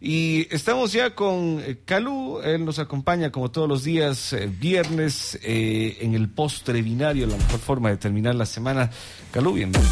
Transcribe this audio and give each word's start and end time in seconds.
Y 0.00 0.46
estamos 0.54 0.92
ya 0.92 1.14
con 1.14 1.60
eh, 1.60 1.78
Calú, 1.84 2.40
él 2.42 2.64
nos 2.64 2.78
acompaña 2.78 3.32
como 3.32 3.50
todos 3.50 3.68
los 3.68 3.82
días, 3.82 4.32
eh, 4.32 4.48
viernes, 4.48 5.38
eh, 5.42 5.98
en 6.00 6.14
el 6.14 6.28
postre 6.28 6.82
binario, 6.82 7.26
la 7.26 7.36
mejor 7.36 7.58
forma 7.58 7.90
de 7.90 7.96
terminar 7.96 8.36
la 8.36 8.46
semana. 8.46 8.90
Calú, 9.32 9.54
bienvenido. 9.54 9.90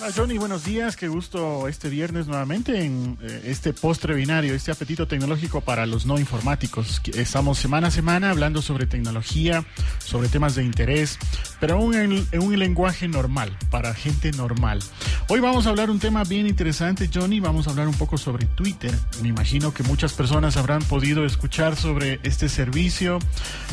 Hola 0.00 0.12
Johnny, 0.14 0.38
buenos 0.38 0.64
días. 0.64 0.94
Qué 0.94 1.08
gusto 1.08 1.66
este 1.66 1.88
viernes 1.88 2.28
nuevamente 2.28 2.84
en 2.84 3.18
eh, 3.20 3.42
este 3.46 3.72
postre 3.72 4.14
binario, 4.14 4.54
este 4.54 4.70
apetito 4.70 5.08
tecnológico 5.08 5.60
para 5.60 5.86
los 5.86 6.06
no 6.06 6.20
informáticos. 6.20 7.02
Estamos 7.14 7.58
semana 7.58 7.88
a 7.88 7.90
semana 7.90 8.30
hablando 8.30 8.62
sobre 8.62 8.86
tecnología, 8.86 9.64
sobre 9.98 10.28
temas 10.28 10.54
de 10.54 10.62
interés, 10.62 11.18
pero 11.58 11.74
aún 11.74 11.96
en, 11.96 12.26
en, 12.30 12.42
un 12.42 12.56
lenguaje 12.56 13.08
normal, 13.08 13.56
para 13.70 13.92
gente 13.92 14.30
normal. 14.30 14.78
Hoy 15.26 15.40
vamos 15.40 15.66
a 15.66 15.70
hablar 15.70 15.90
un 15.90 15.98
tema 15.98 16.22
bien 16.22 16.46
interesante, 16.46 17.10
Johnny. 17.12 17.40
Vamos 17.40 17.66
a 17.66 17.70
hablar 17.70 17.88
un 17.88 17.94
poco 17.94 18.18
sobre 18.18 18.46
Twitter. 18.46 18.94
Me 19.20 19.28
imagino 19.28 19.74
que 19.74 19.82
muchas 19.82 20.12
personas 20.12 20.56
habrán 20.56 20.82
podido 20.82 21.24
escuchar 21.24 21.74
sobre 21.74 22.20
este 22.22 22.48
servicio. 22.48 23.18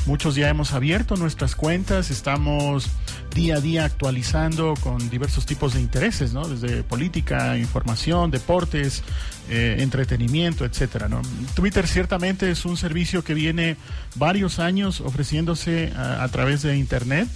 Muchos 0.07 0.33
ya 0.33 0.49
hemos 0.49 0.73
abierto 0.73 1.17
nuestras 1.17 1.55
cuentas, 1.55 2.09
estamos 2.09 2.89
día 3.35 3.57
a 3.57 3.59
día 3.59 3.83
actualizando 3.83 4.75
con 4.81 5.09
diversos 5.09 5.45
tipos 5.45 5.73
de 5.73 5.81
intereses, 6.15 6.33
¿no? 6.33 6.47
Desde 6.47 6.83
política, 6.83 7.57
información, 7.57 8.31
deportes, 8.31 9.03
eh, 9.49 9.77
entretenimiento, 9.79 10.65
etcétera. 10.65 11.09
Twitter 11.55 11.87
ciertamente 11.87 12.49
es 12.49 12.65
un 12.65 12.77
servicio 12.77 13.23
que 13.23 13.33
viene 13.33 13.77
varios 14.15 14.59
años 14.59 15.01
ofreciéndose 15.01 15.91
a, 15.95 16.23
a 16.23 16.27
través 16.29 16.61
de 16.61 16.77
Internet. 16.77 17.27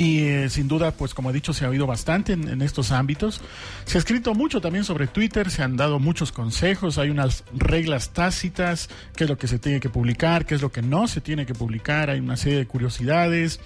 Y 0.00 0.20
eh, 0.20 0.48
sin 0.48 0.68
duda, 0.68 0.92
pues 0.92 1.12
como 1.12 1.30
he 1.30 1.32
dicho, 1.32 1.52
se 1.52 1.64
ha 1.64 1.68
oído 1.68 1.84
bastante 1.84 2.32
en, 2.32 2.48
en, 2.48 2.62
estos 2.62 2.92
ámbitos. 2.92 3.40
Se 3.84 3.98
ha 3.98 4.00
escrito 4.00 4.32
mucho 4.32 4.60
también 4.60 4.84
sobre 4.84 5.08
Twitter, 5.08 5.50
se 5.50 5.64
han 5.64 5.76
dado 5.76 5.98
muchos 5.98 6.30
consejos, 6.30 6.98
hay 6.98 7.10
unas 7.10 7.42
reglas 7.52 8.10
tácitas, 8.10 8.90
qué 9.16 9.24
es 9.24 9.30
lo 9.30 9.36
que 9.36 9.48
se 9.48 9.58
tiene 9.58 9.80
que 9.80 9.90
publicar, 9.90 10.46
qué 10.46 10.54
es 10.54 10.62
lo 10.62 10.70
que 10.70 10.82
no 10.82 11.08
se 11.08 11.20
tiene 11.20 11.46
que 11.46 11.54
publicar, 11.54 12.10
hay 12.10 12.20
una 12.20 12.36
serie 12.36 12.58
de 12.58 12.66
curiosidades. 12.66 13.58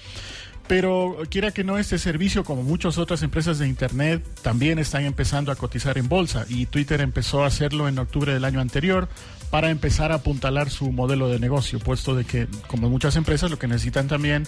Pero 0.69 1.19
quiera 1.29 1.51
que 1.51 1.65
no, 1.65 1.77
este 1.79 1.99
servicio, 1.99 2.45
como 2.45 2.63
muchas 2.63 2.97
otras 2.97 3.23
empresas 3.23 3.59
de 3.59 3.69
Internet, 3.69 4.25
también 4.43 4.79
están 4.79 5.05
empezando 5.05 5.53
a 5.53 5.57
cotizar 5.57 5.99
en 5.99 6.09
bolsa 6.09 6.47
y 6.49 6.67
Twitter 6.67 7.01
empezó 7.01 7.45
a 7.45 7.49
hacerlo 7.49 7.89
en 7.89 7.99
octubre 7.99 8.33
del 8.33 8.45
año 8.45 8.61
anterior 8.61 9.09
para 9.51 9.69
empezar 9.69 10.13
a 10.13 10.15
apuntalar 10.15 10.71
su 10.71 10.91
modelo 10.93 11.29
de 11.29 11.39
negocio, 11.39 11.79
puesto 11.79 12.15
de 12.15 12.25
que, 12.25 12.49
como 12.69 12.89
muchas 12.89 13.17
empresas, 13.17 13.51
lo 13.51 13.59
que 13.59 13.69
necesitan 13.69 14.09
también 14.09 14.45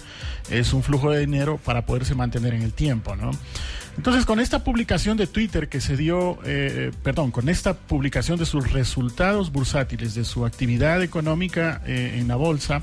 es 0.48 0.72
un 0.72 0.82
flujo 0.82 1.10
de 1.10 1.20
dinero 1.20 1.60
para 1.62 1.84
poderse 1.84 2.14
mantener 2.14 2.54
en 2.54 2.62
el 2.62 2.72
tiempo, 2.72 3.14
¿no? 3.14 3.30
Entonces, 3.98 4.24
con 4.24 4.40
esta 4.40 4.64
publicación 4.64 5.18
de 5.18 5.26
Twitter 5.26 5.68
que 5.68 5.82
se 5.82 5.98
dio, 5.98 6.38
eh, 6.44 6.90
perdón, 7.02 7.32
con 7.32 7.50
esta 7.50 7.74
publicación 7.74 8.38
de 8.38 8.46
sus 8.46 8.72
resultados 8.72 9.52
bursátiles, 9.52 10.14
de 10.14 10.24
su 10.24 10.46
actividad 10.46 11.02
económica 11.02 11.82
eh, 11.86 12.16
en 12.18 12.26
la 12.26 12.36
bolsa, 12.36 12.82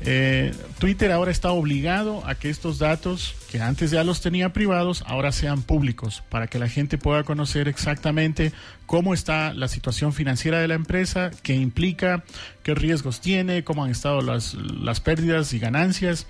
eh, 0.00 0.54
Twitter 0.78 1.10
ahora 1.10 1.32
está 1.32 1.50
obligado 1.50 2.24
a 2.24 2.36
que 2.36 2.50
estos 2.50 2.78
datos, 2.78 3.34
que 3.50 3.60
antes 3.60 3.90
ya 3.90 4.04
los 4.04 4.20
tenía 4.20 4.52
privados, 4.52 5.02
ahora 5.06 5.32
sean 5.32 5.62
públicos, 5.62 6.22
para 6.28 6.46
que 6.46 6.60
la 6.60 6.68
gente 6.68 6.98
pueda 6.98 7.24
conocer 7.24 7.66
exactamente 7.66 8.52
cómo 8.86 9.12
está 9.12 9.52
la 9.54 9.66
situación 9.66 10.12
financiera 10.12 10.60
de 10.60 10.68
la 10.68 10.74
empresa, 10.74 11.32
qué 11.42 11.54
implica, 11.54 12.22
qué 12.62 12.74
riesgos 12.74 13.20
tiene, 13.20 13.64
cómo 13.64 13.84
han 13.84 13.90
estado 13.90 14.20
las, 14.20 14.54
las 14.54 15.00
pérdidas 15.00 15.52
y 15.52 15.58
ganancias. 15.58 16.26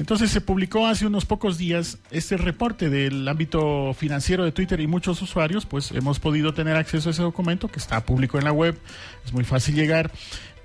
Entonces 0.00 0.30
se 0.30 0.40
publicó 0.40 0.88
hace 0.88 1.06
unos 1.06 1.24
pocos 1.24 1.56
días 1.56 1.98
este 2.10 2.36
reporte 2.36 2.90
del 2.90 3.26
ámbito 3.28 3.94
financiero 3.94 4.44
de 4.44 4.50
Twitter 4.50 4.80
y 4.80 4.88
muchos 4.88 5.22
usuarios 5.22 5.66
pues 5.66 5.92
hemos 5.92 6.18
podido 6.18 6.52
tener 6.52 6.76
acceso 6.76 7.10
a 7.10 7.12
ese 7.12 7.22
documento 7.22 7.68
que 7.68 7.78
está 7.78 8.04
público 8.04 8.38
en 8.38 8.44
la 8.44 8.52
web, 8.52 8.76
es 9.24 9.32
muy 9.32 9.44
fácil 9.44 9.76
llegar. 9.76 10.10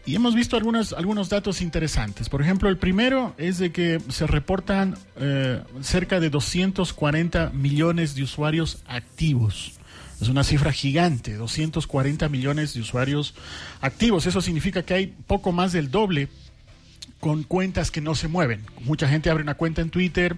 Y 0.10 0.16
hemos 0.16 0.34
visto 0.34 0.58
algunos, 0.58 0.94
algunos 0.94 1.30
datos 1.30 1.62
interesantes. 1.62 2.30
Por 2.30 2.42
ejemplo, 2.42 2.68
el 2.68 2.80
primero 2.80 3.36
es 3.38 3.60
de 3.60 3.72
que 3.72 4.02
se 4.10 4.26
reportan 4.26 4.98
eh, 5.18 5.62
cerca 5.82 6.20
de 6.20 6.32
240 6.32 7.52
millones 7.54 8.16
de 8.16 8.24
usuarios 8.24 8.82
activos. 8.88 9.74
Es 10.20 10.28
una 10.28 10.44
cifra 10.44 10.72
gigante, 10.72 11.36
240 11.36 12.28
millones 12.28 12.74
de 12.74 12.82
usuarios 12.82 13.36
activos. 13.82 14.26
Eso 14.26 14.42
significa 14.42 14.82
que 14.82 14.96
hay 14.96 15.14
poco 15.28 15.52
más 15.52 15.74
del 15.74 15.92
doble 15.92 16.30
con 17.20 17.44
cuentas 17.44 17.92
que 17.92 18.02
no 18.02 18.16
se 18.16 18.28
mueven. 18.28 18.64
Mucha 18.82 19.08
gente 19.08 19.30
abre 19.30 19.44
una 19.44 19.56
cuenta 19.56 19.82
en 19.82 19.90
Twitter, 19.90 20.38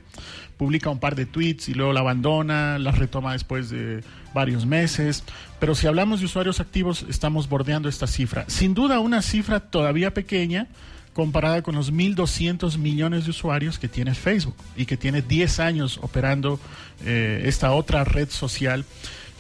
publica 0.58 0.90
un 0.90 1.00
par 1.00 1.16
de 1.16 1.26
tweets 1.26 1.70
y 1.70 1.74
luego 1.74 1.94
la 1.94 2.02
abandona, 2.02 2.80
la 2.80 2.92
retoma 2.92 3.34
después 3.34 3.70
de 3.70 4.04
varios 4.34 4.66
meses. 4.66 5.24
Pero 5.60 5.76
si 5.76 5.88
hablamos 5.88 6.20
de 6.20 6.26
usuarios 6.26 6.60
activos, 6.60 7.06
estamos 7.10 7.50
bordeando 7.50 7.88
esta 7.90 8.08
cifra. 8.08 8.46
Sin 8.48 8.74
duda 8.74 9.00
una 9.00 9.22
cifra 9.22 9.60
todavía 9.60 10.14
pequeña 10.14 10.68
comparada 11.14 11.62
con 11.62 11.76
los 11.76 11.92
1.200 11.92 12.78
millones 12.78 13.26
de 13.26 13.32
usuarios 13.32 13.78
que 13.80 13.88
tiene 13.88 14.16
Facebook 14.16 14.56
y 14.78 14.86
que 14.86 14.98
tiene 14.98 15.22
10 15.22 15.60
años 15.60 16.00
operando 16.02 16.60
eh, 17.06 17.44
esta 17.46 17.72
otra 17.74 18.04
red 18.04 18.30
social. 18.30 18.86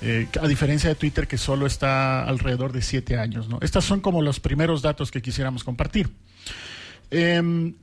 Eh, 0.03 0.27
a 0.41 0.47
diferencia 0.47 0.89
de 0.89 0.95
Twitter 0.95 1.27
que 1.27 1.37
solo 1.37 1.67
está 1.67 2.23
alrededor 2.23 2.71
de 2.71 2.81
7 2.81 3.17
años. 3.17 3.47
¿no? 3.47 3.59
Estos 3.61 3.85
son 3.85 4.01
como 4.01 4.21
los 4.21 4.39
primeros 4.39 4.81
datos 4.81 5.11
que 5.11 5.21
quisiéramos 5.21 5.63
compartir. 5.63 6.09
Eh, 7.11 7.73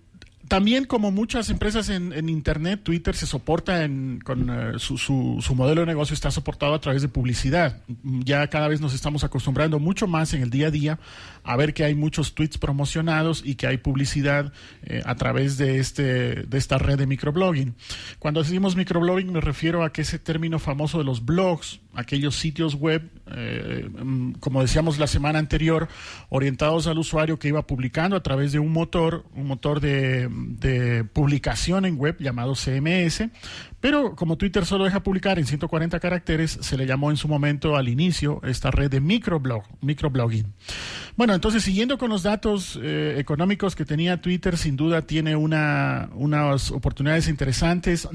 también 0.49 0.87
como 0.87 1.11
muchas 1.11 1.51
empresas 1.51 1.91
en, 1.91 2.29
Internet, 2.29 2.81
Twitter 2.83 3.15
se 3.15 3.27
soporta 3.27 3.85
en, 3.85 4.21
con 4.25 4.49
uh, 4.49 4.79
su, 4.79 4.97
su, 4.97 5.39
su, 5.41 5.55
modelo 5.55 5.83
de 5.83 5.87
negocio 5.87 6.15
está 6.15 6.31
soportado 6.31 6.75
a 6.75 6.81
través 6.81 7.03
de 7.03 7.09
publicidad. 7.09 7.83
Ya 8.03 8.47
cada 8.49 8.67
vez 8.69 8.81
nos 8.81 8.95
estamos 8.95 9.25
acostumbrando 9.25 9.79
mucho 9.79 10.07
más 10.07 10.33
en 10.33 10.43
el 10.43 10.51
día 10.51 10.69
a 10.69 10.71
día 10.71 10.99
a 11.45 11.57
ver 11.57 11.75
que 11.75 11.85
hay 11.85 11.95
muchos 11.95 12.35
tweets 12.35 12.57
promocionados 12.57 13.43
y 13.45 13.57
que 13.57 13.67
hay 13.67 13.77
publicidad 13.77 14.53
eh, 14.83 15.03
a 15.05 15.15
través 15.17 15.59
de, 15.59 15.79
este, 15.79 16.45
de 16.45 16.59
esta 16.59 16.79
red 16.79 16.99
de 16.99 17.07
microblogging. 17.07 17.75
Cuando 18.19 18.43
decimos 18.43 18.75
microblogging 18.75 19.33
me 19.33 19.41
refiero 19.41 19.85
a 19.85 19.93
que 19.93 20.03
ese 20.03 20.19
término 20.19 20.59
famoso 20.59 20.99
de 20.99 21.05
los 21.05 21.25
blogs, 21.25 21.81
aquellos 21.95 22.37
sitios 22.37 22.75
web, 22.75 23.03
eh, 23.37 23.89
como 24.41 24.63
decíamos 24.63 24.99
la 24.99 25.07
semana 25.07 25.39
anterior, 25.39 25.89
orientados 26.29 26.87
al 26.87 26.99
usuario 26.99 27.39
que 27.39 27.49
iba 27.49 27.67
publicando 27.67 28.17
a 28.17 28.23
través 28.23 28.53
de 28.53 28.59
un 28.59 28.73
motor, 28.73 29.25
un 29.35 29.47
motor 29.47 29.81
de 29.81 30.29
de 30.29 31.05
publicación 31.05 31.85
en 31.85 31.97
web 31.97 32.17
llamado 32.19 32.55
CMS, 32.55 33.25
pero 33.81 34.17
como 34.17 34.37
Twitter 34.37 34.67
solo 34.67 34.85
deja 34.85 35.03
publicar 35.03 35.39
en 35.39 35.47
140 35.47 36.01
caracteres, 36.01 36.59
se 36.61 36.77
le 36.77 36.87
llamó 36.87 37.11
en 37.11 37.17
su 37.17 37.29
momento 37.29 37.77
al 37.77 37.89
inicio 37.89 38.41
esta 38.45 38.71
red 38.71 38.91
de 38.91 39.01
microblog, 39.01 39.63
microblogging. 39.81 40.53
Bueno, 41.17 41.35
entonces 41.35 41.63
siguiendo 41.63 41.99
con 41.99 42.11
los 42.11 42.23
datos 42.23 42.79
eh, 42.81 43.17
económicos 43.19 43.75
que 43.75 43.85
tenía 43.85 44.21
Twitter, 44.21 44.57
sin 44.57 44.77
duda 44.77 45.03
tiene 45.03 45.37
una, 45.37 46.11
unas 46.15 46.71
oportunidades 46.71 47.29
interesantes, 47.29 48.09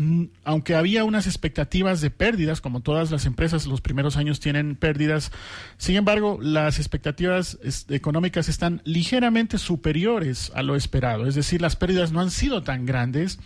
aunque 0.44 0.76
había 0.76 1.04
unas 1.04 1.28
expectativas 1.28 2.02
de 2.02 2.10
pérdidas, 2.10 2.62
como 2.62 2.82
todas 2.82 3.12
las 3.12 3.26
empresas 3.26 3.66
los 3.66 3.82
primeros 3.82 4.18
años 4.18 4.40
tienen 4.40 4.76
pérdidas, 4.76 5.32
sin 5.78 5.96
embargo, 5.96 6.40
las 6.42 6.80
expectativas 6.80 7.58
económicas 7.90 8.50
están 8.50 8.82
ligeramente 8.86 9.58
superiores 9.58 10.52
a 10.56 10.64
lo 10.64 10.76
esperado, 10.76 11.28
es 11.28 11.36
decir, 11.36 11.62
las 11.62 11.76
pérdidas 11.76 12.12
no 12.12 12.22
han 12.22 12.32
sido 12.32 12.64
tan 12.64 12.86
grandes, 12.86 13.40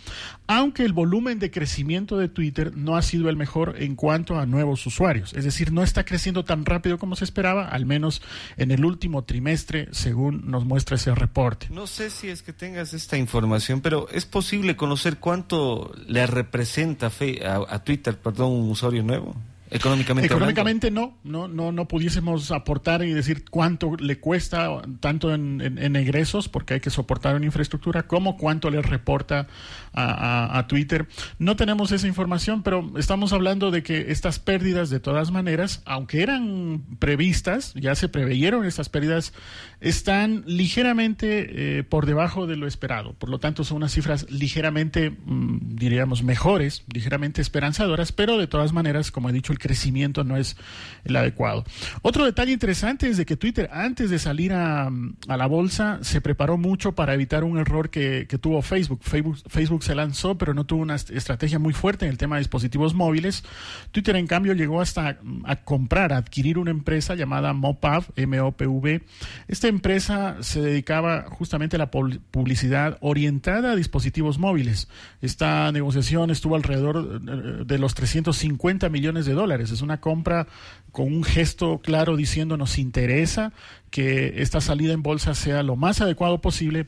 aunque 0.46 0.84
el 0.84 0.92
volumen 0.92 1.38
de 1.38 1.50
crecimiento 1.50 2.07
de 2.16 2.28
Twitter 2.28 2.76
no 2.76 2.96
ha 2.96 3.02
sido 3.02 3.28
el 3.28 3.36
mejor 3.36 3.74
en 3.78 3.94
cuanto 3.94 4.38
a 4.38 4.46
nuevos 4.46 4.86
usuarios. 4.86 5.34
Es 5.34 5.44
decir, 5.44 5.72
no 5.72 5.82
está 5.82 6.04
creciendo 6.04 6.44
tan 6.44 6.64
rápido 6.64 6.98
como 6.98 7.16
se 7.16 7.24
esperaba, 7.24 7.68
al 7.68 7.86
menos 7.86 8.22
en 8.56 8.70
el 8.70 8.84
último 8.84 9.24
trimestre, 9.24 9.88
según 9.92 10.50
nos 10.50 10.64
muestra 10.64 10.96
ese 10.96 11.14
reporte. 11.14 11.68
No 11.70 11.86
sé 11.86 12.10
si 12.10 12.28
es 12.28 12.42
que 12.42 12.52
tengas 12.52 12.94
esta 12.94 13.18
información, 13.18 13.80
pero 13.80 14.08
¿es 14.10 14.24
posible 14.24 14.76
conocer 14.76 15.18
cuánto 15.18 15.92
le 16.06 16.26
representa 16.26 17.10
a, 17.44 17.74
a 17.74 17.84
Twitter, 17.84 18.16
perdón, 18.18 18.52
un 18.52 18.70
usuario 18.70 19.02
nuevo? 19.02 19.34
Económicamente, 19.70 20.26
Económicamente 20.26 20.90
no, 20.90 21.18
no, 21.24 21.46
no, 21.46 21.72
no 21.72 21.88
pudiésemos 21.88 22.50
aportar 22.52 23.02
y 23.02 23.12
decir 23.12 23.44
cuánto 23.50 23.96
le 23.96 24.18
cuesta 24.18 24.68
tanto 25.00 25.34
en, 25.34 25.60
en, 25.60 25.96
egresos, 25.96 26.48
porque 26.48 26.74
hay 26.74 26.80
que 26.80 26.90
soportar 26.90 27.36
una 27.36 27.44
infraestructura, 27.44 28.04
como 28.04 28.36
cuánto 28.36 28.70
le 28.70 28.80
reporta 28.80 29.46
a, 29.92 30.64
Twitter. 30.68 31.08
No 31.38 31.56
tenemos 31.56 31.92
esa 31.92 32.06
información, 32.06 32.62
pero 32.62 32.92
estamos 32.98 33.32
hablando 33.32 33.70
de 33.70 33.82
que 33.82 34.10
estas 34.12 34.38
pérdidas, 34.38 34.90
de 34.90 35.00
todas 35.00 35.30
maneras, 35.30 35.82
aunque 35.86 36.22
eran 36.22 36.82
previstas, 36.98 37.74
ya 37.74 37.94
se 37.94 38.08
preveyeron 38.08 38.64
estas 38.64 38.88
pérdidas, 38.88 39.32
están 39.80 40.44
ligeramente 40.46 41.78
eh, 41.78 41.82
por 41.84 42.06
debajo 42.06 42.46
de 42.46 42.56
lo 42.56 42.66
esperado. 42.66 43.14
Por 43.14 43.28
lo 43.28 43.38
tanto, 43.38 43.64
son 43.64 43.78
unas 43.78 43.92
cifras 43.92 44.30
ligeramente, 44.30 45.10
mmm, 45.10 45.58
diríamos, 45.76 46.22
mejores, 46.22 46.84
ligeramente 46.92 47.40
esperanzadoras, 47.40 48.12
pero 48.12 48.38
de 48.38 48.46
todas 48.46 48.72
maneras, 48.72 49.10
como 49.10 49.30
he 49.30 49.32
dicho, 49.32 49.52
crecimiento 49.58 50.24
no 50.24 50.36
es 50.36 50.56
el 51.04 51.16
adecuado. 51.16 51.64
Otro 52.02 52.24
detalle 52.24 52.52
interesante 52.52 53.08
es 53.08 53.16
de 53.16 53.26
que 53.26 53.36
Twitter, 53.36 53.68
antes 53.72 54.10
de 54.10 54.18
salir 54.18 54.52
a, 54.52 54.90
la 55.26 55.46
bolsa, 55.46 55.98
se 56.02 56.20
preparó 56.20 56.56
mucho 56.56 56.92
para 56.92 57.14
evitar 57.14 57.44
un 57.44 57.58
error 57.58 57.90
que, 57.90 58.26
tuvo 58.40 58.62
Facebook. 58.62 59.00
Facebook. 59.02 59.84
Se 59.84 59.94
lanzó, 59.94 60.36
pero 60.36 60.54
no 60.54 60.64
tuvo 60.64 60.82
una 60.82 60.94
estrategia 60.94 61.58
muy 61.58 61.72
fuerte 61.72 62.04
en 62.04 62.10
el 62.10 62.18
tema 62.18 62.36
de 62.36 62.40
dispositivos 62.40 62.94
móviles. 62.94 63.44
Twitter, 63.92 64.16
en 64.16 64.26
cambio, 64.26 64.54
llegó 64.54 64.80
hasta 64.80 65.18
a 65.44 65.56
comprar, 65.56 66.12
a 66.12 66.18
adquirir 66.18 66.58
una 66.58 66.70
empresa 66.70 67.14
llamada 67.14 67.52
Mopav, 67.52 68.06
M-O-P-V. 68.16 69.02
Esta 69.48 69.68
empresa 69.68 70.36
se 70.40 70.60
dedicaba 70.60 71.26
justamente 71.30 71.76
a 71.76 71.78
la 71.78 71.90
publicidad 71.90 72.98
orientada 73.00 73.72
a 73.72 73.76
dispositivos 73.76 74.38
móviles. 74.38 74.88
Esta 75.20 75.70
negociación 75.72 76.30
estuvo 76.30 76.56
alrededor 76.56 77.22
eh, 77.26 77.64
de 77.64 77.78
los 77.78 77.94
350 77.94 78.88
millones 78.88 79.26
de 79.26 79.34
dólares. 79.34 79.47
Es 79.56 79.82
una 79.82 80.00
compra 80.00 80.46
con 80.92 81.06
un 81.06 81.24
gesto 81.24 81.80
claro 81.82 82.16
diciendo 82.16 82.56
nos 82.56 82.78
interesa 82.78 83.52
que 83.90 84.42
esta 84.42 84.60
salida 84.60 84.92
en 84.92 85.02
bolsa 85.02 85.34
sea 85.34 85.62
lo 85.62 85.76
más 85.76 86.00
adecuado 86.00 86.40
posible 86.40 86.86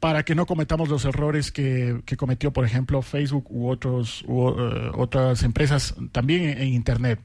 para 0.00 0.24
que 0.24 0.34
no 0.34 0.46
cometamos 0.46 0.88
los 0.88 1.04
errores 1.04 1.52
que, 1.52 2.02
cometió, 2.16 2.52
por 2.52 2.64
ejemplo, 2.64 3.02
Facebook 3.02 3.46
u, 3.50 3.68
otros, 3.68 4.24
eh, 4.26 4.90
otras 4.94 5.44
empresas 5.44 5.94
también 6.10 6.58
en 6.58 6.68
Internet. 6.68 7.20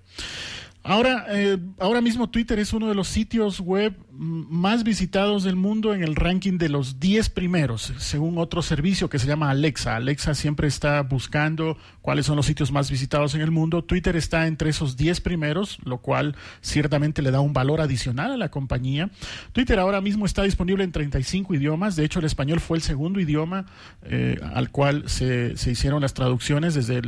Ahora, 0.83 1.25
eh, 1.29 1.57
ahora 1.79 2.01
mismo 2.01 2.29
Twitter 2.29 2.59
es 2.59 2.73
uno 2.73 2.87
de 2.87 2.95
los 2.95 3.07
sitios 3.07 3.59
web 3.59 3.95
más 4.17 4.83
visitados 4.83 5.43
del 5.43 5.55
mundo 5.55 5.93
en 5.93 6.03
el 6.03 6.15
ranking 6.15 6.57
de 6.57 6.69
los 6.69 6.99
10 6.99 7.29
primeros, 7.29 7.93
según 7.97 8.37
otro 8.37 8.61
servicio 8.61 9.09
que 9.09 9.19
se 9.19 9.27
llama 9.27 9.49
Alexa. 9.49 9.95
Alexa 9.95 10.33
siempre 10.33 10.67
está 10.67 11.01
buscando 11.03 11.77
cuáles 12.01 12.25
son 12.25 12.35
los 12.35 12.47
sitios 12.47 12.71
más 12.71 12.89
visitados 12.89 13.35
en 13.35 13.41
el 13.41 13.51
mundo. 13.51 13.83
Twitter 13.83 14.15
está 14.15 14.47
entre 14.47 14.71
esos 14.71 14.97
10 14.97 15.21
primeros, 15.21 15.77
lo 15.83 15.99
cual 15.99 16.35
ciertamente 16.61 17.21
le 17.21 17.31
da 17.31 17.39
un 17.39 17.53
valor 17.53 17.79
adicional 17.79 18.31
a 18.31 18.37
la 18.37 18.49
compañía. 18.49 19.11
Twitter 19.53 19.77
ahora 19.79 20.01
mismo 20.01 20.25
está 20.25 20.43
disponible 20.43 20.83
en 20.83 20.91
35 20.91 21.53
idiomas. 21.53 21.95
De 21.95 22.03
hecho, 22.03 22.19
el 22.19 22.25
español 22.25 22.59
fue 22.59 22.77
el 22.77 22.83
segundo 22.83 23.19
idioma 23.19 23.65
eh, 24.03 24.39
al 24.53 24.71
cual 24.71 25.07
se, 25.07 25.57
se, 25.57 25.71
hicieron 25.71 26.01
las 26.01 26.13
traducciones 26.13 26.73
desde 26.73 27.01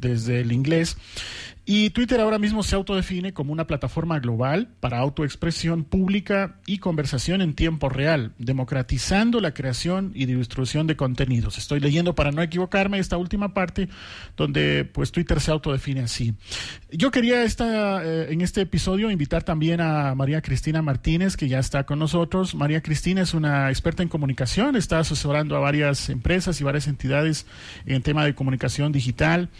desde 0.00 0.40
el 0.40 0.52
inglés. 0.52 0.96
Y 1.66 1.90
Twitter 1.90 2.20
ahora 2.20 2.38
mismo 2.38 2.62
se 2.62 2.76
autodefine 2.76 3.32
como 3.32 3.52
una 3.52 3.66
plataforma 3.66 4.18
global 4.18 4.68
para 4.80 4.98
autoexpresión 4.98 5.84
pública 5.84 6.53
y 6.66 6.78
conversación 6.78 7.42
en 7.42 7.54
tiempo 7.54 7.88
real, 7.88 8.32
democratizando 8.38 9.40
la 9.40 9.52
creación 9.52 10.12
y 10.14 10.26
distribución 10.26 10.86
de 10.86 10.96
contenidos. 10.96 11.58
Estoy 11.58 11.80
leyendo 11.80 12.14
para 12.14 12.32
no 12.32 12.42
equivocarme 12.42 12.98
esta 12.98 13.16
última 13.16 13.54
parte 13.54 13.88
donde 14.36 14.84
pues 14.84 15.12
Twitter 15.12 15.40
se 15.40 15.50
autodefine 15.50 16.00
así. 16.00 16.34
Yo 16.90 17.10
quería 17.10 17.42
esta, 17.42 18.04
eh, 18.04 18.32
en 18.32 18.40
este 18.40 18.62
episodio 18.62 19.10
invitar 19.10 19.42
también 19.42 19.80
a 19.80 20.14
María 20.14 20.40
Cristina 20.40 20.82
Martínez 20.82 21.36
que 21.36 21.48
ya 21.48 21.58
está 21.58 21.84
con 21.84 21.98
nosotros. 21.98 22.54
María 22.54 22.80
Cristina 22.82 23.22
es 23.22 23.34
una 23.34 23.70
experta 23.70 24.02
en 24.02 24.08
comunicación, 24.08 24.76
está 24.76 24.98
asesorando 24.98 25.56
a 25.56 25.60
varias 25.60 26.08
empresas 26.08 26.60
y 26.60 26.64
varias 26.64 26.86
entidades 26.86 27.46
en 27.86 28.02
tema 28.02 28.24
de 28.24 28.34
comunicación 28.34 28.92
digital 28.92 29.50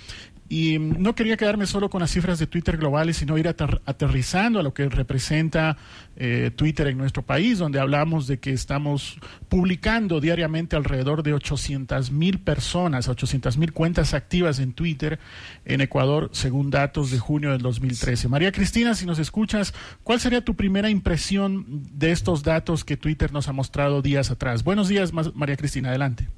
y 0.48 0.78
no 0.78 1.14
quería 1.14 1.36
quedarme 1.36 1.66
solo 1.66 1.88
con 1.88 2.00
las 2.00 2.10
cifras 2.10 2.38
de 2.38 2.46
Twitter 2.46 2.76
globales, 2.76 3.16
sino 3.16 3.38
ir 3.38 3.48
aterrizando 3.48 4.60
a 4.60 4.62
lo 4.62 4.74
que 4.74 4.88
representa 4.88 5.76
eh, 6.16 6.50
Twitter 6.54 6.86
en 6.88 6.98
nuestro 6.98 7.22
país, 7.22 7.58
donde 7.58 7.80
hablamos 7.80 8.26
de 8.26 8.38
que 8.38 8.52
estamos 8.52 9.18
publicando 9.48 10.20
diariamente 10.20 10.76
alrededor 10.76 11.22
de 11.22 11.32
800 11.32 12.10
mil 12.10 12.40
personas, 12.40 13.08
800 13.08 13.56
mil 13.56 13.72
cuentas 13.72 14.12
activas 14.12 14.58
en 14.58 14.74
Twitter 14.74 15.18
en 15.64 15.80
Ecuador, 15.80 16.28
según 16.32 16.70
datos 16.70 17.10
de 17.10 17.18
junio 17.18 17.50
del 17.50 17.62
2013. 17.62 18.28
María 18.28 18.52
Cristina, 18.52 18.94
si 18.94 19.06
nos 19.06 19.18
escuchas, 19.18 19.72
¿cuál 20.02 20.20
sería 20.20 20.44
tu 20.44 20.54
primera 20.54 20.90
impresión 20.90 21.64
de 21.92 22.12
estos 22.12 22.42
datos 22.42 22.84
que 22.84 22.96
Twitter 22.96 23.32
nos 23.32 23.48
ha 23.48 23.52
mostrado 23.52 24.02
días 24.02 24.30
atrás? 24.30 24.62
Buenos 24.62 24.88
días, 24.88 25.12
María 25.12 25.56
Cristina, 25.56 25.88
adelante. 25.88 26.28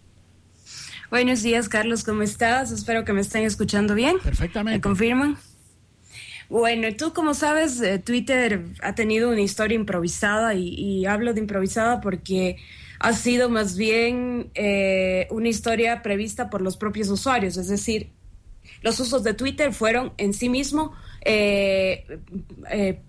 Buenos 1.09 1.43
días, 1.43 1.69
Carlos, 1.69 2.03
¿cómo 2.03 2.23
estás? 2.23 2.73
Espero 2.73 3.05
que 3.05 3.13
me 3.13 3.21
estén 3.21 3.45
escuchando 3.45 3.95
bien. 3.95 4.19
Perfectamente. 4.19 4.79
¿Me 4.79 4.81
confirman? 4.81 5.37
Bueno, 6.49 6.89
tú 6.97 7.13
como 7.13 7.33
sabes, 7.35 7.81
eh, 7.81 8.01
Twitter 8.01 8.65
ha 8.83 8.95
tenido 8.97 9.31
una 9.31 9.41
historia 9.41 9.77
improvisada 9.77 10.55
y, 10.55 11.07
hablo 11.07 11.33
de 11.33 11.41
improvisada 11.41 12.01
porque 12.01 12.57
ha 12.99 13.13
sido 13.13 13.49
más 13.49 13.77
bien 13.77 14.51
eh, 14.55 15.29
una 15.31 15.49
historia 15.49 16.03
prevista 16.03 16.51
por 16.51 16.61
los 16.61 16.77
propios 16.77 17.09
usuarios, 17.09 17.57
es 17.57 17.69
decir, 17.69 18.11
los 18.87 19.01
usos 19.01 19.25
de 19.25 19.35
Twitter 19.35 19.75
fueron 19.75 20.13
en 20.17 20.33
sí 20.33 20.49
mismo 20.49 20.93
eh, 21.23 22.21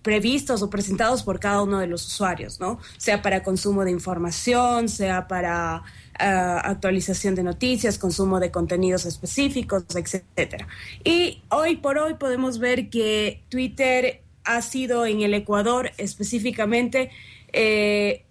previstos 0.01 0.63
o 0.63 0.71
presentados 0.71 1.21
por 1.21 1.39
cada 1.39 1.61
uno 1.61 1.77
de 1.77 1.85
los 1.85 2.03
usuarios, 2.07 2.59
¿no? 2.59 2.79
Sea 2.97 3.21
para 3.21 3.43
consumo 3.43 3.85
de 3.85 3.91
información, 3.91 4.89
sea 4.89 5.27
para 5.27 5.83
actualización 6.17 7.35
de 7.35 7.43
noticias, 7.43 7.99
consumo 7.99 8.39
de 8.39 8.49
contenidos 8.49 9.05
específicos, 9.05 9.83
etcétera. 9.95 10.67
Y 11.03 11.43
hoy 11.49 11.75
por 11.75 11.99
hoy 11.99 12.15
podemos 12.15 12.57
ver 12.57 12.89
que 12.89 13.43
Twitter 13.49 14.23
ha 14.45 14.63
sido 14.63 15.05
en 15.05 15.21
el 15.21 15.35
Ecuador 15.35 15.91
específicamente, 15.99 17.11
eh, 17.53 18.25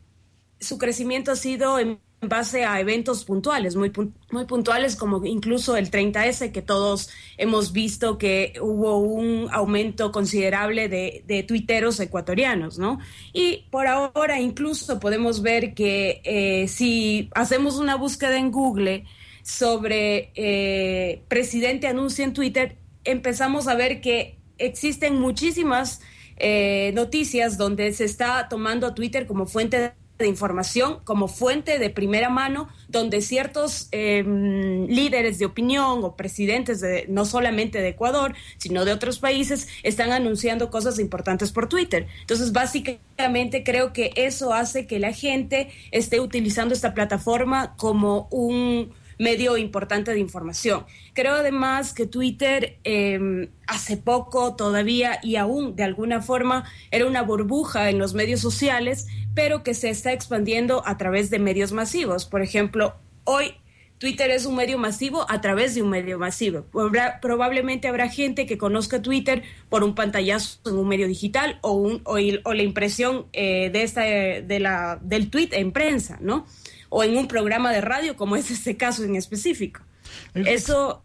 su 0.58 0.78
crecimiento 0.78 1.30
ha 1.30 1.36
sido 1.36 1.78
en 1.78 2.00
en 2.22 2.28
base 2.28 2.64
a 2.64 2.80
eventos 2.80 3.24
puntuales, 3.24 3.76
muy, 3.76 3.92
muy 4.30 4.44
puntuales, 4.46 4.96
como 4.96 5.24
incluso 5.24 5.76
el 5.76 5.90
30S, 5.90 6.50
que 6.50 6.62
todos 6.62 7.10
hemos 7.36 7.72
visto 7.72 8.16
que 8.16 8.54
hubo 8.60 8.98
un 8.98 9.48
aumento 9.50 10.12
considerable 10.12 10.88
de, 10.88 11.24
de 11.26 11.42
tuiteros 11.42 12.00
ecuatorianos, 12.00 12.78
¿no? 12.78 12.98
Y 13.32 13.66
por 13.70 13.86
ahora 13.86 14.40
incluso 14.40 14.98
podemos 14.98 15.42
ver 15.42 15.74
que 15.74 16.22
eh, 16.24 16.68
si 16.68 17.28
hacemos 17.34 17.76
una 17.78 17.96
búsqueda 17.96 18.38
en 18.38 18.50
Google 18.50 19.04
sobre 19.42 20.32
eh, 20.34 21.22
presidente 21.28 21.86
anuncia 21.86 22.24
en 22.24 22.32
Twitter, 22.32 22.78
empezamos 23.04 23.68
a 23.68 23.74
ver 23.74 24.00
que 24.00 24.38
existen 24.58 25.20
muchísimas 25.20 26.00
eh, 26.38 26.92
noticias 26.94 27.58
donde 27.58 27.92
se 27.92 28.04
está 28.04 28.48
tomando 28.48 28.94
Twitter 28.94 29.26
como 29.26 29.46
fuente 29.46 29.78
de 29.78 30.05
de 30.18 30.26
información 30.26 31.00
como 31.04 31.28
fuente 31.28 31.78
de 31.78 31.90
primera 31.90 32.30
mano, 32.30 32.68
donde 32.88 33.20
ciertos 33.20 33.88
em, 33.92 34.86
líderes 34.86 35.38
de 35.38 35.46
opinión 35.46 36.02
o 36.04 36.16
presidentes 36.16 36.80
de, 36.80 37.06
no 37.08 37.24
solamente 37.24 37.80
de 37.80 37.88
Ecuador, 37.88 38.34
sino 38.56 38.84
de 38.84 38.92
otros 38.92 39.18
países, 39.18 39.68
están 39.82 40.12
anunciando 40.12 40.70
cosas 40.70 40.98
importantes 40.98 41.52
por 41.52 41.68
Twitter. 41.68 42.06
Entonces, 42.20 42.52
básicamente 42.52 43.62
creo 43.62 43.92
que 43.92 44.12
eso 44.16 44.52
hace 44.52 44.86
que 44.86 44.98
la 44.98 45.12
gente 45.12 45.68
esté 45.90 46.20
utilizando 46.20 46.74
esta 46.74 46.94
plataforma 46.94 47.76
como 47.76 48.28
un 48.30 48.92
medio 49.18 49.56
importante 49.56 50.12
de 50.12 50.18
información. 50.18 50.84
Creo 51.14 51.34
además 51.34 51.92
que 51.92 52.06
Twitter 52.06 52.78
em, 52.84 53.48
hace 53.66 53.96
poco 53.96 54.56
todavía 54.56 55.18
y 55.22 55.36
aún 55.36 55.76
de 55.76 55.84
alguna 55.84 56.22
forma 56.22 56.64
era 56.90 57.06
una 57.06 57.22
burbuja 57.22 57.90
en 57.90 57.98
los 57.98 58.14
medios 58.14 58.40
sociales, 58.40 59.06
pero 59.34 59.62
que 59.62 59.74
se 59.74 59.90
está 59.90 60.12
expandiendo 60.12 60.82
a 60.86 60.96
través 60.98 61.30
de 61.30 61.38
medios 61.38 61.72
masivos. 61.72 62.26
Por 62.26 62.42
ejemplo, 62.42 62.94
hoy 63.24 63.54
Twitter 63.98 64.30
es 64.30 64.44
un 64.44 64.56
medio 64.56 64.76
masivo 64.76 65.24
a 65.30 65.40
través 65.40 65.74
de 65.74 65.82
un 65.82 65.88
medio 65.88 66.18
masivo. 66.18 66.66
probablemente 67.22 67.88
habrá 67.88 68.08
gente 68.08 68.44
que 68.44 68.58
conozca 68.58 69.00
Twitter 69.00 69.42
por 69.70 69.84
un 69.84 69.94
pantallazo 69.94 70.58
en 70.66 70.76
un 70.76 70.88
medio 70.88 71.08
digital 71.08 71.58
o, 71.62 71.72
un, 71.72 72.02
o, 72.04 72.18
la 72.18 72.62
impresión 72.62 73.26
eh, 73.32 73.70
de 73.70 73.82
esta, 73.82 74.02
de 74.02 74.60
la, 74.60 74.98
del 75.02 75.30
tweet 75.30 75.48
en 75.52 75.72
prensa, 75.72 76.18
¿no? 76.20 76.46
O 76.96 77.04
en 77.04 77.14
un 77.14 77.28
programa 77.28 77.72
de 77.72 77.82
radio, 77.82 78.16
como 78.16 78.36
es 78.36 78.50
este 78.50 78.78
caso 78.78 79.04
en 79.04 79.16
específico. 79.16 79.82
Eso... 80.32 81.04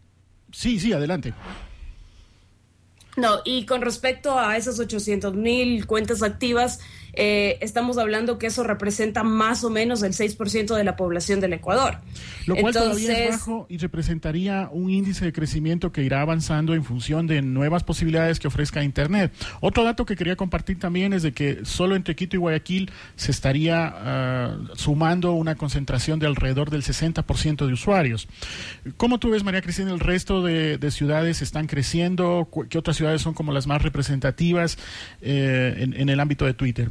Sí, 0.50 0.80
sí, 0.80 0.90
adelante. 0.94 1.34
No, 3.18 3.40
y 3.44 3.66
con 3.66 3.82
respecto 3.82 4.38
a 4.38 4.56
esas 4.56 4.78
800 4.78 5.34
mil 5.34 5.86
cuentas 5.86 6.22
activas, 6.22 6.80
eh, 7.14 7.58
estamos 7.60 7.98
hablando 7.98 8.38
que 8.38 8.46
eso 8.46 8.62
representa 8.64 9.22
más 9.22 9.64
o 9.64 9.70
menos 9.70 10.02
el 10.02 10.12
6% 10.12 10.74
de 10.74 10.84
la 10.84 10.96
población 10.96 11.40
del 11.40 11.52
Ecuador. 11.52 11.98
Lo 12.46 12.56
cual 12.56 12.72
todavía 12.72 13.24
es 13.24 13.30
bajo 13.30 13.66
y 13.68 13.76
representaría 13.78 14.68
un 14.72 14.90
índice 14.90 15.24
de 15.24 15.32
crecimiento 15.32 15.92
que 15.92 16.02
irá 16.02 16.22
avanzando 16.22 16.74
en 16.74 16.84
función 16.84 17.26
de 17.26 17.42
nuevas 17.42 17.84
posibilidades 17.84 18.40
que 18.40 18.48
ofrezca 18.48 18.82
Internet. 18.82 19.32
Otro 19.60 19.84
dato 19.84 20.06
que 20.06 20.16
quería 20.16 20.36
compartir 20.36 20.78
también 20.78 21.12
es 21.12 21.22
de 21.22 21.32
que 21.32 21.64
solo 21.64 21.96
entre 21.96 22.16
Quito 22.16 22.36
y 22.36 22.38
Guayaquil 22.38 22.90
se 23.16 23.30
estaría 23.30 23.92
ah, 23.94 24.56
sumando 24.74 25.32
una 25.32 25.54
concentración 25.54 26.18
de 26.18 26.26
alrededor 26.26 26.70
del 26.70 26.82
60% 26.82 27.66
de 27.66 27.72
usuarios. 27.72 28.28
¿Cómo 28.96 29.18
tú 29.18 29.30
ves, 29.30 29.44
María 29.44 29.60
Cristina, 29.60 29.92
el 29.92 30.00
resto 30.00 30.42
de, 30.42 30.78
ciudades 30.92 31.42
están 31.42 31.66
creciendo? 31.68 32.48
¿Qué 32.68 32.76
otras 32.76 32.96
ciudades 32.96 33.22
son 33.22 33.34
como 33.34 33.52
las 33.52 33.66
más 33.66 33.82
representativas 33.82 34.78
eh, 35.22 35.74
en 35.78 36.08
el 36.08 36.20
ámbito 36.20 36.44
de 36.44 36.52
Twitter? 36.52 36.90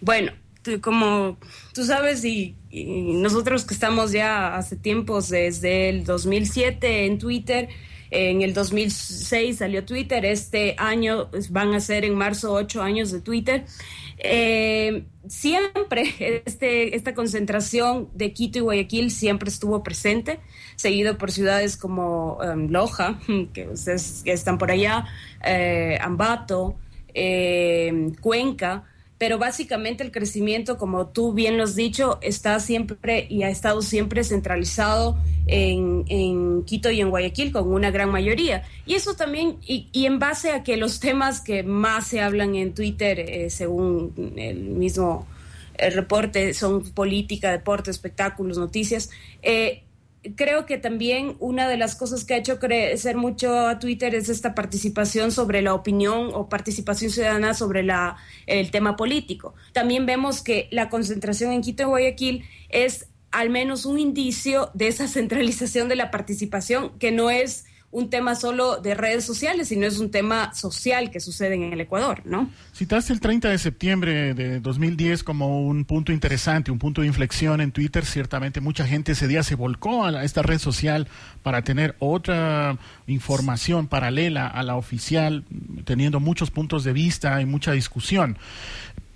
Bueno, 0.00 0.32
como 0.80 1.36
tú 1.72 1.84
sabes 1.84 2.24
y, 2.24 2.56
nosotros 2.72 3.64
que 3.64 3.74
estamos 3.74 4.10
ya 4.10 4.56
hace 4.56 4.76
tiempos 4.76 5.28
desde 5.28 5.90
el 5.90 6.04
2007 6.04 7.06
en 7.06 7.18
Twitter, 7.18 7.68
En 8.10 8.42
el 8.42 8.54
2006 8.54 9.58
salió 9.58 9.84
Twitter, 9.84 10.24
este 10.24 10.76
año 10.78 11.30
pues, 11.30 11.50
van 11.50 11.74
a 11.74 11.80
ser 11.80 12.04
en 12.04 12.14
marzo 12.14 12.52
ocho 12.52 12.80
años 12.80 13.10
de 13.10 13.20
Twitter. 13.20 13.64
Eh, 14.18 15.04
siempre 15.26 16.14
este, 16.46 16.94
esta 16.94 17.14
concentración 17.14 18.08
de 18.14 18.32
Quito 18.32 18.58
y 18.58 18.62
Guayaquil 18.62 19.10
siempre 19.10 19.48
estuvo 19.48 19.82
presente, 19.82 20.38
seguido 20.76 21.18
por 21.18 21.32
ciudades 21.32 21.76
como 21.76 22.38
um, 22.38 22.70
Loja, 22.70 23.18
que 23.52 23.68
ustedes 23.68 24.22
están 24.26 24.58
por 24.58 24.70
allá, 24.70 25.06
eh, 25.44 25.98
Ambato, 26.00 26.76
eh, 27.14 28.12
Cuenca 28.20 28.84
pero 29.24 29.38
básicamente 29.38 30.04
el 30.04 30.12
crecimiento, 30.12 30.76
como 30.76 31.06
tú 31.06 31.32
bien 31.32 31.56
lo 31.56 31.64
has 31.64 31.74
dicho, 31.74 32.18
está 32.20 32.60
siempre 32.60 33.26
y 33.30 33.42
ha 33.42 33.48
estado 33.48 33.80
siempre 33.80 34.22
centralizado 34.22 35.16
en, 35.46 36.62
Quito 36.66 36.90
y 36.90 37.00
en 37.00 37.08
Guayaquil 37.08 37.50
con 37.50 37.72
una 37.72 37.90
gran 37.90 38.10
mayoría. 38.10 38.64
Y 38.84 38.92
eso 38.92 39.14
también, 39.14 39.56
y, 39.66 39.88
en 40.04 40.18
base 40.18 40.50
a 40.50 40.62
que 40.62 40.76
los 40.76 41.00
temas 41.00 41.40
que 41.40 41.62
más 41.62 42.06
se 42.06 42.20
hablan 42.20 42.54
en 42.54 42.74
Twitter, 42.74 43.18
eh, 43.18 43.48
según 43.48 44.12
el 44.36 44.58
mismo 44.58 45.26
el 45.78 45.94
reporte, 45.94 46.52
son 46.52 46.90
política, 46.90 47.50
deporte, 47.50 47.90
espectáculos, 47.90 48.58
noticias, 48.58 49.08
eh, 49.42 49.83
creo 50.36 50.66
que 50.66 50.78
también 50.78 51.36
una 51.38 51.68
de 51.68 51.76
las 51.76 51.94
cosas 51.94 52.24
que 52.24 52.34
ha 52.34 52.36
hecho 52.38 52.58
crecer 52.58 53.16
mucho 53.16 53.66
a 53.66 53.78
Twitter 53.78 54.14
es 54.14 54.28
esta 54.28 54.54
participación 54.54 55.30
sobre 55.32 55.62
la 55.62 55.74
opinión 55.74 56.30
o 56.32 56.48
participación 56.48 57.10
ciudadana 57.10 57.54
sobre 57.54 57.82
la, 57.82 58.16
el 58.46 58.70
tema 58.70 58.96
político. 58.96 59.54
También 59.72 60.06
vemos 60.06 60.42
que 60.42 60.68
la 60.70 60.88
concentración 60.88 61.52
en 61.52 61.62
Quito 61.62 61.82
y 61.84 61.86
Guayaquil 61.86 62.44
es 62.70 63.08
al 63.30 63.50
menos 63.50 63.84
un 63.84 63.98
indicio 63.98 64.70
de 64.74 64.88
esa 64.88 65.08
centralización 65.08 65.88
de 65.88 65.96
la 65.96 66.10
participación 66.10 66.98
que 66.98 67.10
no 67.10 67.30
es 67.30 67.66
un 67.94 68.10
tema 68.10 68.34
solo 68.34 68.80
de 68.80 68.94
redes 68.94 69.24
sociales, 69.24 69.68
sino 69.68 69.86
es 69.86 70.00
un 70.00 70.10
tema 70.10 70.52
social 70.52 71.12
que 71.12 71.20
sucede 71.20 71.54
en 71.54 71.72
el 71.72 71.80
Ecuador, 71.80 72.22
¿no? 72.24 72.50
Citaste 72.74 73.12
el 73.12 73.20
30 73.20 73.50
de 73.50 73.58
septiembre 73.58 74.34
de 74.34 74.58
2010 74.58 75.22
como 75.22 75.64
un 75.64 75.84
punto 75.84 76.10
interesante, 76.10 76.72
un 76.72 76.80
punto 76.80 77.02
de 77.02 77.06
inflexión 77.06 77.60
en 77.60 77.70
Twitter. 77.70 78.04
Ciertamente 78.04 78.60
mucha 78.60 78.84
gente 78.84 79.12
ese 79.12 79.28
día 79.28 79.44
se 79.44 79.54
volcó 79.54 80.04
a 80.04 80.24
esta 80.24 80.42
red 80.42 80.58
social 80.58 81.06
para 81.44 81.62
tener 81.62 81.94
otra 82.00 82.78
información 83.06 83.86
paralela 83.86 84.48
a 84.48 84.64
la 84.64 84.74
oficial, 84.74 85.44
teniendo 85.84 86.18
muchos 86.18 86.50
puntos 86.50 86.82
de 86.82 86.92
vista 86.92 87.40
y 87.40 87.46
mucha 87.46 87.70
discusión. 87.70 88.38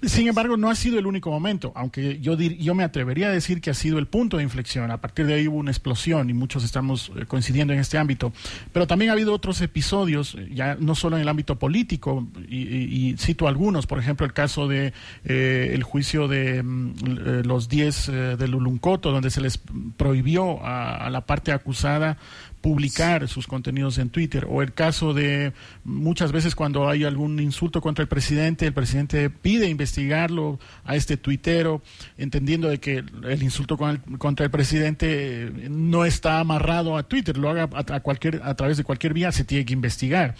Sin 0.02 0.28
embargo, 0.28 0.56
no 0.56 0.70
ha 0.70 0.76
sido 0.76 1.00
el 1.00 1.06
único 1.06 1.28
momento, 1.28 1.72
aunque 1.74 2.20
yo, 2.20 2.36
yo 2.36 2.74
me 2.76 2.84
atrevería 2.84 3.28
a 3.28 3.32
decir 3.32 3.60
que 3.60 3.70
ha 3.70 3.74
sido 3.74 3.98
el 3.98 4.06
punto 4.06 4.36
de 4.36 4.44
inflexión. 4.44 4.92
A 4.92 5.00
partir 5.00 5.26
de 5.26 5.34
ahí 5.34 5.48
hubo 5.48 5.56
una 5.56 5.72
explosión 5.72 6.30
y 6.30 6.34
muchos 6.34 6.62
estamos 6.62 7.10
eh, 7.16 7.26
coincidiendo 7.26 7.72
en 7.72 7.80
este 7.80 7.98
ámbito. 7.98 8.32
Pero 8.72 8.86
también 8.86 9.10
ha 9.10 9.14
habido 9.14 9.34
otros 9.34 9.60
episodios, 9.60 10.36
eh, 10.36 10.50
ya 10.52 10.76
no 10.78 10.94
solo 10.94 11.16
en 11.16 11.22
el 11.22 11.28
ámbito 11.28 11.58
político, 11.58 12.28
y, 12.48 13.16
cito 13.18 13.48
algunos, 13.48 13.88
por 13.88 13.98
ejemplo, 13.98 14.24
el 14.24 14.32
caso 14.32 14.68
de 14.68 14.92
eh, 15.24 15.70
el 15.72 15.82
juicio 15.82 16.28
de 16.28 16.62
mm, 16.62 17.44
los 17.44 17.68
10 17.68 18.38
de 18.38 18.48
Luluncoto, 18.48 19.10
donde 19.10 19.30
se 19.30 19.40
les 19.40 19.58
prohibió 19.96 20.64
a 20.64 21.10
la 21.10 21.26
parte 21.26 21.50
acusada 21.50 22.18
publicar 22.68 23.26
sus 23.28 23.46
contenidos 23.46 23.96
en 23.96 24.10
Twitter. 24.10 24.46
O 24.46 24.60
el 24.60 24.74
caso 24.74 25.14
de 25.14 25.54
muchas 25.84 26.32
veces 26.32 26.54
cuando 26.54 26.86
hay 26.86 27.04
algún 27.04 27.40
insulto 27.40 27.80
contra 27.80 28.02
el 28.02 28.08
presidente, 28.08 28.66
el 28.66 28.74
presidente 28.74 29.30
pide 29.30 29.70
investigarlo 29.70 30.60
a 30.84 30.94
este 30.94 31.16
tuitero, 31.16 31.80
entendiendo 32.18 32.68
de 32.68 32.78
que 32.78 33.02
el 33.24 33.42
insulto 33.42 33.78
contra 34.18 34.44
el 34.44 34.50
presidente 34.50 35.50
no 35.70 36.04
está 36.04 36.40
amarrado 36.40 36.98
a 36.98 37.04
Twitter, 37.04 37.38
lo 37.38 37.48
haga 37.48 37.70
a, 37.72 38.00
cualquier, 38.00 38.42
a 38.44 38.54
través 38.54 38.76
de 38.76 38.84
cualquier 38.84 39.14
vía, 39.14 39.32
se 39.32 39.44
tiene 39.44 39.64
que 39.64 39.72
investigar. 39.72 40.34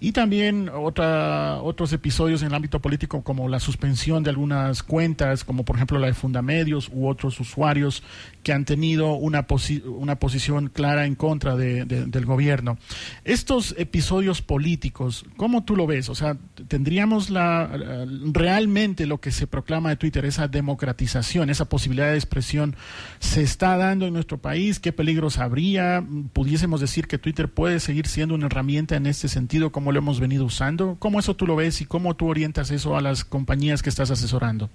Y 0.00 0.12
también 0.12 0.70
otra, 0.74 1.60
otros 1.60 1.92
episodios 1.92 2.40
en 2.40 2.48
el 2.48 2.54
ámbito 2.54 2.80
político 2.80 3.22
como 3.22 3.46
la 3.46 3.60
suspensión 3.60 4.22
de 4.22 4.30
algunas 4.30 4.82
cuentas, 4.82 5.44
como 5.44 5.66
por 5.66 5.76
ejemplo 5.76 5.98
la 5.98 6.06
de 6.06 6.14
Fundamedios 6.14 6.88
u 6.90 7.08
otros 7.08 7.38
usuarios 7.40 8.02
que 8.42 8.54
han 8.54 8.64
tenido 8.64 9.12
una, 9.16 9.46
una 9.84 10.18
posición 10.18 10.68
clara 10.68 11.04
en 11.04 11.14
contra 11.14 11.56
de, 11.56 11.73
del 11.84 12.26
gobierno. 12.26 12.78
Estos 13.24 13.74
episodios 13.78 14.42
políticos, 14.42 15.24
¿cómo 15.36 15.64
tú 15.64 15.76
lo 15.76 15.86
ves? 15.86 16.08
O 16.08 16.14
sea, 16.14 16.36
¿tendríamos 16.68 17.30
la, 17.30 18.06
realmente 18.32 19.06
lo 19.06 19.20
que 19.20 19.30
se 19.30 19.46
proclama 19.46 19.90
de 19.90 19.96
Twitter, 19.96 20.24
esa 20.24 20.48
democratización, 20.48 21.50
esa 21.50 21.66
posibilidad 21.66 22.10
de 22.10 22.16
expresión, 22.16 22.76
se 23.18 23.42
está 23.42 23.76
dando 23.76 24.06
en 24.06 24.14
nuestro 24.14 24.38
país? 24.38 24.78
¿Qué 24.78 24.92
peligros 24.92 25.38
habría? 25.38 26.04
¿Pudiésemos 26.32 26.80
decir 26.80 27.06
que 27.06 27.18
Twitter 27.18 27.48
puede 27.48 27.80
seguir 27.80 28.06
siendo 28.06 28.34
una 28.34 28.46
herramienta 28.46 28.96
en 28.96 29.06
este 29.06 29.28
sentido 29.28 29.72
como 29.72 29.92
lo 29.92 29.98
hemos 29.98 30.20
venido 30.20 30.44
usando? 30.44 30.96
¿Cómo 30.98 31.18
eso 31.18 31.34
tú 31.34 31.46
lo 31.46 31.56
ves 31.56 31.80
y 31.80 31.86
cómo 31.86 32.14
tú 32.14 32.28
orientas 32.28 32.70
eso 32.70 32.96
a 32.96 33.00
las 33.00 33.24
compañías 33.24 33.82
que 33.82 33.90
estás 33.90 34.10
asesorando? 34.10 34.70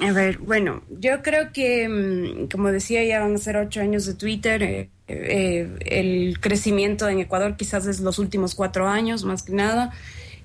A 0.00 0.12
ver, 0.12 0.38
bueno, 0.38 0.82
yo 0.88 1.22
creo 1.22 1.52
que, 1.52 1.86
mm, 1.86 2.48
como 2.48 2.72
decía, 2.72 3.04
ya 3.04 3.20
van 3.20 3.34
a 3.34 3.38
ser 3.38 3.56
ocho 3.56 3.80
años 3.80 4.06
de 4.06 4.14
Twitter. 4.14 4.62
Eh, 4.62 4.88
eh, 5.08 5.68
el 5.84 6.40
crecimiento 6.40 7.08
en 7.08 7.20
Ecuador 7.20 7.56
quizás 7.56 7.86
es 7.86 8.00
los 8.00 8.18
últimos 8.18 8.54
cuatro 8.54 8.88
años, 8.88 9.24
más 9.24 9.42
que 9.42 9.52
nada. 9.52 9.92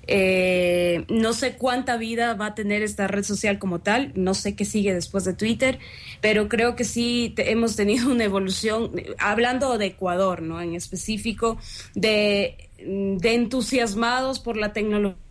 Eh, 0.08 1.04
no 1.08 1.32
sé 1.32 1.56
cuánta 1.56 1.96
vida 1.96 2.34
va 2.34 2.46
a 2.46 2.54
tener 2.54 2.82
esta 2.82 3.08
red 3.08 3.24
social 3.24 3.58
como 3.58 3.80
tal, 3.80 4.12
no 4.14 4.34
sé 4.34 4.54
qué 4.54 4.64
sigue 4.64 4.94
después 4.94 5.24
de 5.24 5.34
Twitter, 5.34 5.80
pero 6.20 6.48
creo 6.48 6.76
que 6.76 6.84
sí 6.84 7.34
hemos 7.38 7.74
tenido 7.76 8.10
una 8.12 8.24
evolución, 8.24 8.92
hablando 9.18 9.78
de 9.78 9.86
Ecuador, 9.86 10.42
¿no? 10.42 10.60
En 10.60 10.74
específico, 10.74 11.58
de, 11.94 12.68
de 12.78 13.34
entusiasmados 13.34 14.38
por 14.38 14.56
la 14.58 14.72
tecnología 14.72 15.25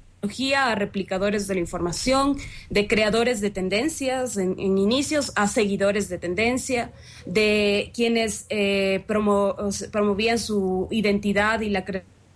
a 0.56 0.76
replicadores 0.76 1.48
de 1.48 1.56
la 1.56 1.60
información, 1.60 2.38
de 2.70 2.88
creadores 2.88 3.42
de 3.42 3.50
tendencias 3.50 4.38
en, 4.38 4.60
inicios 4.60 5.32
a 5.36 5.48
seguidores 5.48 6.10
de 6.10 6.18
tendencia, 6.18 6.92
de 7.26 7.92
quienes 7.94 8.46
eh, 8.50 9.04
promovían 9.06 10.40
su 10.40 10.88
identidad 10.92 11.62
y 11.62 11.70
la 11.70 11.86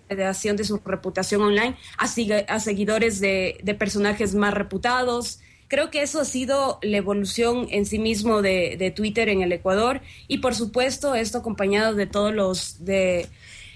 creación 0.08 0.58
de 0.58 0.63
su 0.63 0.79
reputación 0.84 1.41
online 1.41 1.75
a, 1.98 2.05
a 2.53 2.60
seguidores 2.60 3.19
de, 3.19 3.75
personajes 3.77 4.36
más 4.36 4.53
reputados. 4.53 5.39
Creo 5.67 5.91
que 5.91 6.01
eso 6.01 6.19
ha 6.19 6.25
sido 6.25 6.79
la 6.81 6.98
evolución 6.98 7.67
en 7.69 7.86
sí 7.86 8.00
mismo 8.00 8.41
de, 8.41 8.75
de 8.77 8.89
Twitter 8.91 9.29
en 9.29 9.41
el 9.41 9.51
Ecuador 9.51 10.01
y 10.27 10.39
por 10.39 10.55
supuesto 10.55 11.13
esto 11.13 11.38
acompañado 11.38 11.93
de 11.93 12.08
todos 12.08 12.34
los 12.34 12.84
de 12.86 13.27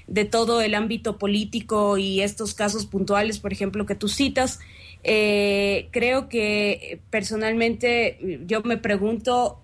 de 0.07 0.25
todo 0.25 0.61
el 0.61 0.75
ámbito 0.75 1.17
político 1.17 1.97
y 1.97 2.21
estos 2.21 2.53
casos 2.53 2.85
puntuales, 2.85 3.39
por 3.39 3.53
ejemplo, 3.53 3.85
que 3.85 3.95
tú 3.95 4.07
citas. 4.07 4.59
Eh, 5.03 5.89
creo 5.91 6.29
que 6.29 7.01
personalmente 7.09 8.39
yo 8.45 8.61
me 8.63 8.77
pregunto 8.77 9.61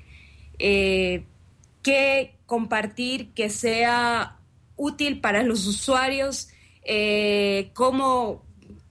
eh, 0.58 1.22
qué 1.82 2.34
compartir 2.46 3.28
que 3.34 3.50
sea 3.50 4.36
útil 4.76 5.20
para 5.20 5.42
los 5.42 5.66
usuarios, 5.66 6.48
eh, 6.84 7.70
cómo, 7.74 8.42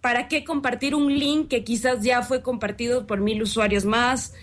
para 0.01 0.27
qué 0.27 0.44
compartir 0.44 0.94
un 0.94 1.18
link 1.18 1.48
que 1.48 1.63
quizás 1.63 2.04
ya 2.04 2.22
fue 2.22 2.42
compartido 2.42 3.08
por 3.08 3.22
mil 3.22 3.42
usuarios 3.42 3.86
más, 3.86 4.34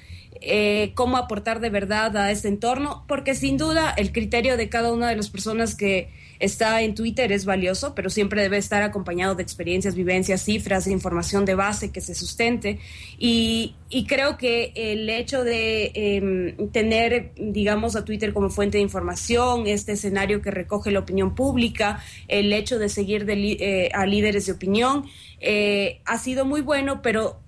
cómo 0.95 1.17
aportar 1.17 1.61
de 1.61 1.71
verdad 1.71 2.15
a 2.19 2.31
ese 2.31 2.49
entorno, 2.49 3.05
porque 3.09 3.35
sin 3.35 3.57
duda 3.57 3.95
el 3.97 4.13
criterio 4.13 4.59
de 4.59 4.69
cada 4.69 4.93
una 4.93 5.09
de 5.09 5.17
las 5.17 5.31
personas 5.31 5.75
que 5.75 6.11
está 6.39 6.83
en 6.83 6.95
Twitter 6.95 7.33
es 7.33 7.45
valioso, 7.45 7.95
pero 7.95 8.11
siempre 8.11 8.43
debe 8.43 8.59
estar 8.59 8.83
acompañado 8.83 9.35
de 9.35 9.43
experiencias, 9.43 9.95
vivencias, 9.95 10.43
cifras, 10.43 10.87
información 10.87 11.45
de 11.45 11.55
base 11.55 11.93
que 11.93 12.01
se 12.01 12.15
sustente. 12.15 12.79
Y, 13.19 13.77
creo 14.09 14.37
que 14.37 14.73
el 14.75 15.09
hecho 15.09 15.45
de 15.45 15.93
em, 15.95 16.69
tener, 16.71 17.33
digamos, 17.37 17.95
a 17.95 18.05
Twitter 18.05 18.33
como 18.33 18.51
fuente 18.51 18.79
de 18.79 18.83
información, 18.83 19.69
este 19.69 19.93
escenario 19.93 20.43
que 20.43 20.51
recoge 20.51 20.91
la 20.91 20.99
opinión 20.99 21.35
pública, 21.35 22.03
el 22.27 22.53
hecho 22.53 22.79
de 22.79 22.89
seguir 22.89 23.25
eh, 23.29 23.91
a 23.95 24.05
líderes 24.07 24.47
de 24.47 24.53
opinión, 24.53 25.05
eh, 25.41 26.01
ha 26.07 26.19
sido 26.19 26.45
muy 26.45 26.61
bueno, 26.61 27.03
pero 27.03 27.44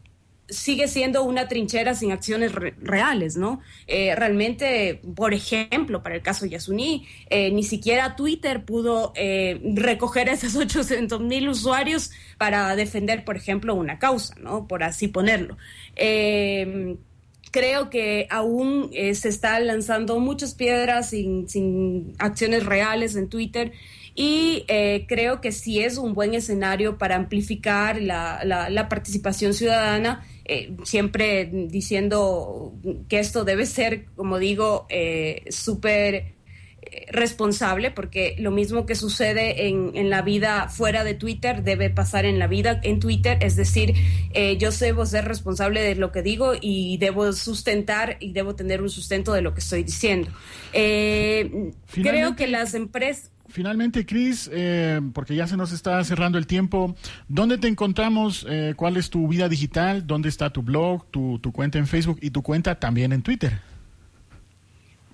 sigue 0.48 0.86
siendo 0.86 1.24
una 1.24 1.48
trinchera 1.48 1.94
sin 1.94 2.12
acciones 2.12 2.52
reales, 2.52 3.36
¿no? 3.36 3.60
Eh, 3.86 4.14
realmente, 4.14 5.00
por 5.14 5.34
ejemplo, 5.34 6.02
para 6.02 6.14
el 6.14 6.22
caso 6.22 6.46
Yasuní, 6.46 7.06
eh, 7.30 7.50
ni 7.50 7.62
siquiera 7.62 8.14
Twitter 8.16 8.64
pudo 8.64 9.12
eh, 9.16 9.60
recoger 9.74 10.28
a 10.30 10.34
esos 10.34 10.54
800 10.54 11.20
mil 11.20 11.48
usuarios 11.48 12.10
para 12.38 12.76
defender, 12.76 13.24
por 13.24 13.36
ejemplo, 13.36 13.74
una 13.74 13.98
causa, 13.98 14.34
¿no? 14.40 14.68
Por 14.68 14.82
así 14.82 15.08
ponerlo. 15.08 15.56
creo 17.50 17.88
que 17.88 18.26
aún 18.28 18.90
se 18.92 19.28
están 19.28 19.66
lanzando 19.66 20.20
muchas 20.20 20.54
piedras 20.54 21.10
sin, 21.10 22.14
acciones 22.18 22.66
reales 22.66 23.16
en 23.16 23.28
Twitter 23.28 23.72
y 24.16 24.64
creo 25.06 25.40
que 25.40 25.52
sí 25.52 25.80
es 25.80 25.98
un 25.98 26.14
buen 26.14 26.34
escenario 26.34 26.98
para 26.98 27.16
amplificar 27.16 28.00
la 28.00 28.86
participación 28.88 29.54
ciudadana 29.54 30.24
eh, 30.48 30.76
siempre 30.84 31.50
diciendo 31.50 32.72
que 33.08 33.18
esto 33.18 33.44
debe 33.44 33.66
ser, 33.66 34.04
como 34.14 34.38
digo, 34.38 34.86
eh, 34.88 35.42
súper 35.48 36.35
responsable, 37.08 37.90
porque 37.90 38.36
lo 38.38 38.50
mismo 38.50 38.86
que 38.86 38.94
sucede 38.94 39.68
en, 39.68 39.92
en, 39.94 40.10
la 40.10 40.22
vida 40.22 40.68
fuera 40.68 41.04
de 41.04 41.14
Twitter 41.14 41.62
debe 41.62 41.90
pasar 41.90 42.24
en 42.24 42.38
la 42.38 42.46
vida 42.46 42.80
en 42.82 43.00
Twitter, 43.00 43.38
es 43.40 43.56
decir, 43.56 43.94
eh, 44.32 44.56
yo 44.58 44.70
debo 44.70 45.06
ser 45.06 45.24
responsable 45.24 45.80
de 45.80 45.94
lo 45.94 46.12
que 46.12 46.22
digo 46.22 46.52
y 46.60 46.96
debo 46.98 47.32
sustentar 47.32 48.16
y 48.20 48.32
debo 48.32 48.54
tener 48.54 48.82
un 48.82 48.90
sustento 48.90 49.32
de 49.32 49.42
lo 49.42 49.54
que 49.54 49.60
estoy 49.60 49.82
diciendo. 49.82 50.30
Eh, 50.72 51.72
creo 51.92 52.36
que 52.36 52.46
las 52.46 52.74
empresas... 52.74 53.30
Finalmente, 53.48 54.04
Cris, 54.04 54.50
eh, 54.52 55.00
porque 55.12 55.36
ya 55.36 55.46
se 55.46 55.56
nos 55.56 55.72
está 55.72 56.02
cerrando 56.02 56.36
el 56.36 56.46
tiempo, 56.46 56.96
¿dónde 57.28 57.58
te 57.58 57.68
encontramos? 57.68 58.44
Eh, 58.48 58.74
¿Cuál 58.76 58.96
es 58.96 59.08
tu 59.08 59.28
vida 59.28 59.48
digital? 59.48 60.06
¿Dónde 60.06 60.28
está 60.28 60.50
tu 60.50 60.62
blog, 60.62 61.06
tu, 61.10 61.38
tu 61.38 61.52
cuenta 61.52 61.78
en 61.78 61.86
Facebook 61.86 62.18
y 62.20 62.30
tu 62.30 62.42
cuenta 62.42 62.78
también 62.78 63.12
en 63.12 63.22
Twitter? 63.22 63.60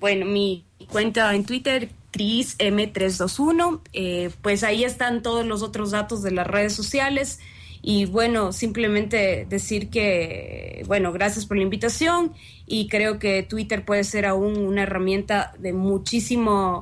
Bueno, 0.02 0.26
mi 0.26 0.64
cuenta 0.90 1.32
en 1.32 1.44
Twitter, 1.44 1.88
CrisM321, 2.12 3.82
eh, 3.92 4.30
pues 4.42 4.64
ahí 4.64 4.82
están 4.82 5.22
todos 5.22 5.46
los 5.46 5.62
otros 5.62 5.92
datos 5.92 6.24
de 6.24 6.32
las 6.32 6.44
redes 6.44 6.72
sociales. 6.72 7.38
Y 7.82 8.06
bueno, 8.06 8.52
simplemente 8.52 9.46
decir 9.48 9.90
que, 9.90 10.82
bueno, 10.88 11.12
gracias 11.12 11.46
por 11.46 11.56
la 11.56 11.62
invitación 11.62 12.32
y 12.66 12.88
creo 12.88 13.20
que 13.20 13.44
Twitter 13.44 13.84
puede 13.84 14.02
ser 14.02 14.26
aún 14.26 14.58
una 14.58 14.82
herramienta 14.82 15.54
de 15.60 15.72
muchísimo 15.72 16.80